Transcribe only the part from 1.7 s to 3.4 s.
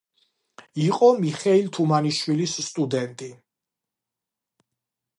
თუმანიშვილის სტუდენტი.